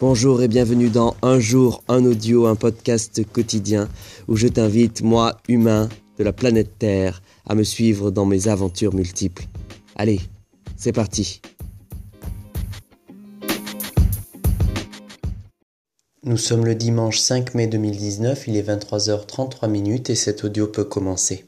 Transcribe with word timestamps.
Bonjour 0.00 0.42
et 0.42 0.46
bienvenue 0.46 0.90
dans 0.90 1.16
Un 1.22 1.40
jour, 1.40 1.82
un 1.88 2.04
audio, 2.04 2.46
un 2.46 2.54
podcast 2.54 3.20
quotidien 3.32 3.88
où 4.28 4.36
je 4.36 4.46
t'invite, 4.46 5.02
moi, 5.02 5.40
humain 5.48 5.88
de 6.18 6.22
la 6.22 6.32
planète 6.32 6.78
Terre, 6.78 7.20
à 7.48 7.56
me 7.56 7.64
suivre 7.64 8.12
dans 8.12 8.24
mes 8.24 8.46
aventures 8.46 8.94
multiples. 8.94 9.46
Allez, 9.96 10.20
c'est 10.76 10.92
parti. 10.92 11.42
Nous 16.22 16.36
sommes 16.36 16.64
le 16.64 16.76
dimanche 16.76 17.18
5 17.18 17.54
mai 17.54 17.66
2019, 17.66 18.46
il 18.46 18.56
est 18.56 18.68
23h33 18.68 19.68
minutes 19.68 20.10
et 20.10 20.14
cet 20.14 20.44
audio 20.44 20.68
peut 20.68 20.84
commencer. 20.84 21.44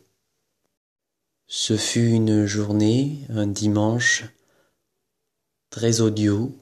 Ce 1.47 1.77
fut 1.77 2.09
une 2.09 2.47
journée, 2.47 3.21
un 3.29 3.47
dimanche 3.47 4.25
très 5.71 6.01
audio 6.01 6.53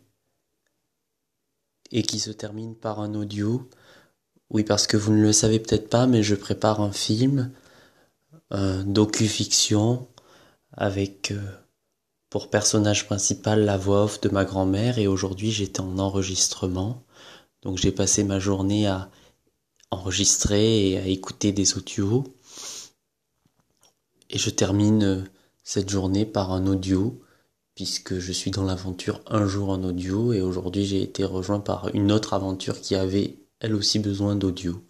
et 1.93 2.03
qui 2.03 2.19
se 2.19 2.31
termine 2.31 2.75
par 2.75 3.01
un 3.01 3.15
audio. 3.15 3.69
Oui, 4.51 4.65
parce 4.65 4.87
que 4.87 4.97
vous 4.97 5.13
ne 5.13 5.23
le 5.23 5.33
savez 5.33 5.61
peut-être 5.61 5.91
pas, 5.91 6.07
mais 6.07 6.23
je 6.23 6.35
prépare 6.35 6.81
un 6.81 6.93
film, 6.93 7.53
un 8.51 8.85
docu-fiction 8.85 10.09
avec 10.73 11.33
euh, 11.33 11.41
pour 12.31 12.51
personnage 12.51 13.07
principal 13.07 13.65
la 13.65 13.77
voix 13.77 14.05
off 14.05 14.21
de 14.21 14.29
ma 14.29 14.45
grand-mère 14.45 14.99
et 14.99 15.07
aujourd'hui 15.07 15.51
j'étais 15.51 15.81
en 15.81 15.99
enregistrement. 15.99 17.05
Donc 17.63 17.79
j'ai 17.79 17.93
passé 17.93 18.25
ma 18.25 18.39
journée 18.39 18.87
à 18.87 19.11
enregistrer 19.91 20.91
et 20.91 20.99
à 20.99 21.07
écouter 21.07 21.53
des 21.53 21.77
audios. 21.77 22.25
Et 24.31 24.39
je 24.39 24.51
termine 24.51 25.03
euh, 25.03 25.23
cette 25.65 25.89
journée 25.89 26.27
par 26.27 26.53
un 26.53 26.67
audio, 26.67 27.21
puisque 27.79 28.19
je 28.19 28.33
suis 28.33 28.51
dans 28.51 28.65
l'aventure 28.65 29.21
un 29.29 29.47
jour 29.47 29.69
en 29.69 29.85
audio, 29.85 30.33
et 30.33 30.41
aujourd'hui 30.41 30.85
j'ai 30.85 31.01
été 31.01 31.23
rejoint 31.23 31.61
par 31.61 31.95
une 31.95 32.11
autre 32.11 32.35
aventure 32.35 32.81
qui 32.81 32.97
avait 32.97 33.37
elle 33.61 33.77
aussi 33.77 34.01
besoin 34.01 34.35
d'audio. 34.35 34.83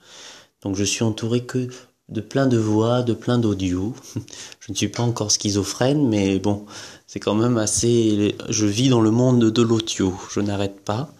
Donc 0.62 0.74
je 0.74 0.84
suis 0.84 1.04
entouré 1.04 1.44
que 1.44 1.68
de 2.08 2.22
plein 2.22 2.46
de 2.46 2.56
voix, 2.56 3.02
de 3.02 3.12
plein 3.12 3.36
d'audio. 3.36 3.94
Je 4.60 4.72
ne 4.72 4.74
suis 4.74 4.88
pas 4.88 5.02
encore 5.02 5.30
schizophrène, 5.30 6.08
mais 6.08 6.38
bon, 6.38 6.64
c'est 7.06 7.20
quand 7.20 7.34
même 7.34 7.58
assez... 7.58 8.34
Je 8.48 8.64
vis 8.64 8.88
dans 8.88 9.02
le 9.02 9.10
monde 9.10 9.44
de 9.44 9.62
l'audio, 9.62 10.14
je 10.30 10.40
n'arrête 10.40 10.80
pas. 10.80 11.12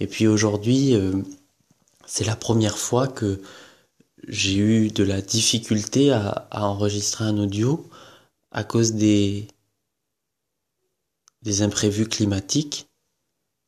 Et 0.00 0.08
puis 0.08 0.26
aujourd'hui, 0.26 0.96
euh, 0.96 1.12
c'est 2.06 2.24
la 2.24 2.34
première 2.34 2.76
fois 2.76 3.06
que 3.06 3.40
j'ai 4.26 4.56
eu 4.56 4.88
de 4.88 5.04
la 5.04 5.20
difficulté 5.20 6.10
à, 6.10 6.48
enregistrer 6.50 7.24
un 7.24 7.38
audio 7.38 7.88
à 8.50 8.64
cause 8.64 8.94
des, 8.94 9.46
des 11.44 11.62
imprévus 11.62 12.08
climatiques. 12.08 12.88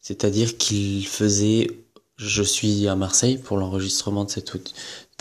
C'est-à-dire 0.01 0.57
qu'il 0.57 1.07
faisait, 1.07 1.71
je 2.17 2.43
suis 2.43 2.89
à 2.89 2.97
Marseille 2.97 3.39
pour 3.39 3.59
l'enregistrement 3.59 4.25
de 4.25 4.31
cette, 4.31 4.53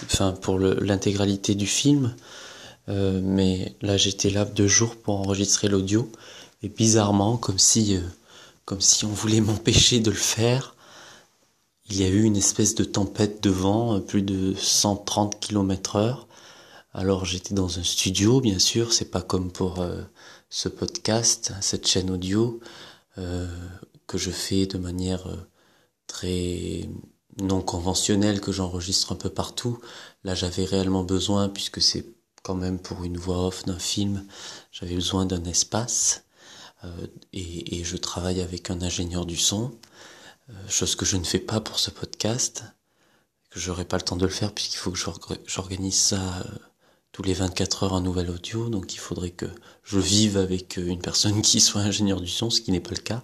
enfin 0.03 0.31
pour 0.31 0.59
l'intégralité 0.59 1.55
du 1.55 1.67
film, 1.67 2.15
euh, 2.87 3.19
mais 3.23 3.75
là 3.81 3.97
j'étais 3.97 4.29
là 4.29 4.45
deux 4.45 4.67
jours 4.67 4.95
pour 4.95 5.19
enregistrer 5.19 5.67
l'audio 5.67 6.09
et 6.63 6.69
bizarrement, 6.69 7.37
comme 7.37 7.59
si, 7.59 7.95
euh, 7.95 8.01
comme 8.63 8.81
si 8.81 9.05
on 9.05 9.09
voulait 9.09 9.41
m'empêcher 9.41 9.99
de 9.99 10.11
le 10.11 10.17
faire, 10.17 10.75
il 11.89 11.99
y 11.99 12.03
a 12.03 12.07
eu 12.07 12.23
une 12.23 12.37
espèce 12.37 12.73
de 12.73 12.83
tempête 12.83 13.43
de 13.43 13.49
vent, 13.49 13.99
plus 13.99 14.23
de 14.23 14.55
130 14.55 15.39
km 15.39 15.97
heure. 15.97 16.27
Alors 16.97 17.25
j'étais 17.25 17.53
dans 17.53 17.77
un 17.77 17.83
studio, 17.83 18.39
bien 18.39 18.57
sûr, 18.57 18.93
c'est 18.93 19.11
pas 19.11 19.21
comme 19.21 19.51
pour 19.51 19.81
euh, 19.81 20.01
ce 20.49 20.69
podcast, 20.69 21.51
cette 21.59 21.85
chaîne 21.85 22.09
audio, 22.09 22.61
euh, 23.17 23.53
que 24.07 24.17
je 24.17 24.31
fais 24.31 24.65
de 24.65 24.77
manière 24.77 25.27
euh, 25.27 25.35
très 26.07 26.89
non 27.37 27.61
conventionnelle, 27.61 28.39
que 28.39 28.53
j'enregistre 28.53 29.11
un 29.11 29.17
peu 29.17 29.29
partout. 29.29 29.77
Là 30.23 30.35
j'avais 30.35 30.63
réellement 30.63 31.03
besoin, 31.03 31.49
puisque 31.49 31.81
c'est 31.81 32.05
quand 32.43 32.55
même 32.55 32.79
pour 32.79 33.03
une 33.03 33.17
voix 33.17 33.45
off 33.45 33.65
d'un 33.65 33.79
film, 33.79 34.25
j'avais 34.71 34.95
besoin 34.95 35.25
d'un 35.25 35.43
espace. 35.43 36.23
et, 37.33 37.79
et 37.79 37.83
je 37.83 37.97
travaille 37.97 38.41
avec 38.41 38.69
un 38.69 38.81
ingénieur 38.81 39.25
du 39.25 39.37
son. 39.37 39.71
Chose 40.69 40.95
que 40.95 41.05
je 41.05 41.17
ne 41.17 41.25
fais 41.25 41.39
pas 41.39 41.59
pour 41.59 41.79
ce 41.79 41.91
podcast, 41.91 42.63
que 43.49 43.59
j'aurai 43.59 43.85
pas 43.85 43.97
le 43.97 44.03
temps 44.03 44.15
de 44.17 44.25
le 44.25 44.31
faire 44.31 44.53
puisqu'il 44.53 44.77
faut 44.77 44.91
que 44.91 44.99
j'organise 45.47 45.95
ça 45.99 46.43
tous 47.15 47.23
les 47.23 47.33
24 47.33 47.83
heures 47.83 47.93
un 47.93 48.01
nouvel 48.01 48.29
audio, 48.29 48.67
donc 48.67 48.93
il 48.93 48.97
faudrait 48.97 49.29
que 49.29 49.45
je 49.83 49.99
vive 49.99 50.35
avec 50.35 50.77
euh, 50.77 50.85
une 50.85 50.99
personne 50.99 51.41
qui 51.49 51.61
soit 51.61 51.79
ingénieur 51.79 52.19
du 52.19 52.27
son, 52.27 52.49
ce 52.49 52.59
qui 52.59 52.73
n'est 52.73 52.81
pas 52.81 52.91
le 52.91 53.01
cas. 53.01 53.23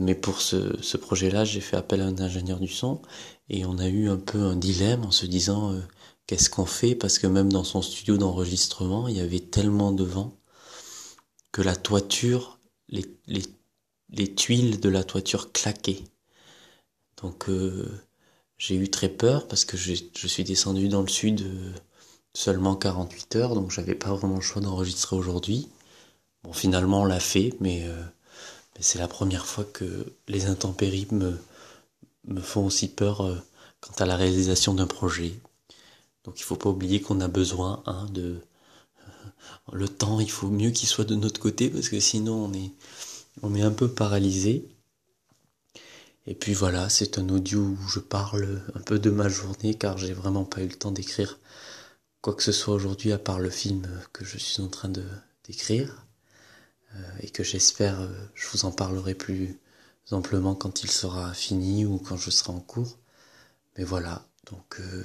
mais 0.00 0.14
pour 0.14 0.40
ce, 0.42 0.96
projet-là, 0.96 1.44
j'ai 1.44 1.60
fait 1.60 1.76
appel 1.76 2.02
à 2.02 2.06
un 2.06 2.18
ingénieur 2.18 2.60
du 2.60 2.68
son 2.68 3.00
et 3.48 3.64
on 3.64 3.78
a 3.78 3.88
eu 3.88 4.10
un 4.10 4.18
peu 4.18 4.42
un 4.42 4.56
dilemme 4.56 5.04
en 5.04 5.12
se 5.12 5.24
disant 5.24 5.72
qu'est-ce 6.26 6.50
qu'on 6.50 6.66
fait? 6.66 6.94
Parce 6.94 7.18
que 7.18 7.26
même 7.26 7.50
dans 7.50 7.64
son 7.64 7.80
studio 7.80 8.18
d'enregistrement, 8.18 9.08
il 9.08 9.16
y 9.16 9.20
avait 9.20 9.40
tellement 9.40 9.92
de 9.92 10.04
vent 10.04 10.36
que 11.52 11.62
la 11.62 11.76
toiture, 11.76 12.58
les, 12.88 13.06
les 13.28 13.44
les 14.10 14.34
tuiles 14.34 14.80
de 14.80 14.88
la 14.88 15.04
toiture 15.04 15.52
claquaient. 15.52 16.04
Donc 17.22 17.48
euh, 17.48 17.88
j'ai 18.56 18.76
eu 18.76 18.88
très 18.90 19.08
peur 19.08 19.48
parce 19.48 19.64
que 19.64 19.76
je 19.76 20.26
suis 20.26 20.44
descendu 20.44 20.88
dans 20.88 21.02
le 21.02 21.08
sud 21.08 21.42
euh, 21.42 21.72
seulement 22.34 22.76
48 22.76 23.36
heures, 23.36 23.54
donc 23.54 23.70
j'avais 23.70 23.94
pas 23.94 24.12
vraiment 24.14 24.36
le 24.36 24.40
choix 24.40 24.62
d'enregistrer 24.62 25.16
aujourd'hui. 25.16 25.68
Bon, 26.44 26.52
finalement 26.52 27.02
on 27.02 27.04
l'a 27.04 27.20
fait, 27.20 27.54
mais, 27.60 27.84
euh, 27.86 28.02
c'est 28.80 28.98
la 28.98 29.08
première 29.08 29.46
fois 29.46 29.64
que 29.64 30.12
les 30.28 30.46
intempéries 30.46 31.08
me, 31.10 31.36
font 32.40 32.66
aussi 32.66 32.88
peur 32.88 33.42
quant 33.80 33.94
à 33.98 34.06
la 34.06 34.16
réalisation 34.16 34.74
d'un 34.74 34.86
projet. 34.86 35.34
Donc 36.24 36.38
il 36.38 36.44
faut 36.44 36.56
pas 36.56 36.70
oublier 36.70 37.00
qu'on 37.00 37.20
a 37.20 37.28
besoin 37.28 37.82
hein, 37.86 38.06
de 38.12 38.40
le 39.72 39.88
temps, 39.88 40.20
il 40.20 40.30
faut 40.30 40.48
mieux 40.48 40.70
qu'il 40.70 40.88
soit 40.88 41.04
de 41.04 41.14
notre 41.14 41.40
côté 41.40 41.70
parce 41.70 41.88
que 41.88 42.00
sinon 42.00 42.44
on 42.46 42.52
est 42.52 42.72
on 43.42 43.54
est 43.54 43.62
un 43.62 43.70
peu 43.70 43.88
paralysé. 43.88 44.68
Et 46.26 46.34
puis 46.34 46.52
voilà, 46.52 46.88
c'est 46.88 47.18
un 47.18 47.28
audio 47.30 47.60
où 47.60 47.88
je 47.88 48.00
parle 48.00 48.62
un 48.74 48.80
peu 48.80 48.98
de 48.98 49.10
ma 49.10 49.28
journée 49.28 49.74
car 49.74 49.96
j'ai 49.96 50.12
vraiment 50.12 50.44
pas 50.44 50.60
eu 50.60 50.68
le 50.68 50.74
temps 50.74 50.90
d'écrire 50.90 51.38
quoi 52.20 52.34
que 52.34 52.42
ce 52.42 52.52
soit 52.52 52.74
aujourd'hui 52.74 53.12
à 53.12 53.18
part 53.18 53.38
le 53.40 53.50
film 53.50 53.86
que 54.12 54.24
je 54.24 54.38
suis 54.38 54.62
en 54.62 54.68
train 54.68 54.88
de 54.88 55.04
d'écrire 55.44 56.06
euh, 56.94 57.02
et 57.20 57.30
que 57.30 57.42
j'espère 57.42 58.00
euh, 58.00 58.08
je 58.34 58.48
vous 58.48 58.64
en 58.64 58.72
parlerai 58.72 59.14
plus 59.14 59.58
amplement 60.10 60.54
quand 60.54 60.82
il 60.82 60.90
sera 60.90 61.34
fini 61.34 61.84
ou 61.84 61.98
quand 61.98 62.16
je 62.16 62.30
serai 62.30 62.52
en 62.52 62.60
cours. 62.60 62.98
Mais 63.76 63.84
voilà, 63.84 64.26
donc 64.50 64.80
euh, 64.80 65.04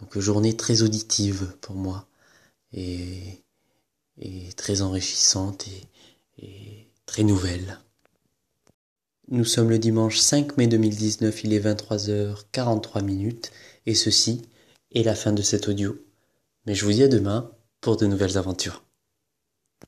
donc 0.00 0.18
journée 0.18 0.56
très 0.56 0.82
auditive 0.82 1.56
pour 1.60 1.76
moi 1.76 2.08
et, 2.72 3.42
et 4.18 4.52
très 4.56 4.82
enrichissante 4.82 5.66
et, 5.68 5.88
et 6.44 6.88
très 7.06 7.22
nouvelle. 7.24 7.78
Nous 9.28 9.44
sommes 9.44 9.70
le 9.70 9.78
dimanche 9.78 10.18
5 10.18 10.56
mai 10.58 10.66
2019, 10.66 11.44
il 11.44 11.52
est 11.54 11.60
23h43 11.60 13.02
minutes, 13.02 13.50
et 13.86 13.94
ceci 13.94 14.42
est 14.94 15.02
la 15.04 15.14
fin 15.14 15.32
de 15.32 15.42
cet 15.42 15.68
audio. 15.68 15.96
Mais 16.66 16.74
je 16.74 16.84
vous 16.84 16.92
dis 16.92 17.02
à 17.02 17.08
demain 17.08 17.50
pour 17.80 17.96
de 17.96 18.06
nouvelles 18.06 18.38
aventures. 18.38 18.84